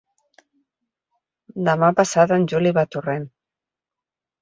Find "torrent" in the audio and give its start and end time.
2.97-3.33